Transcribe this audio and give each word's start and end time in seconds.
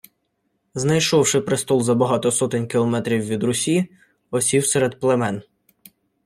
Знайшовши 0.73 1.41
престол 1.41 1.81
за 1.83 1.95
багато 1.95 2.31
сотень 2.31 2.67
кілометрів 2.67 3.21
від 3.25 3.43
Русі, 3.43 3.85
осів 4.31 4.65
серед 4.67 4.99
племен 4.99 5.41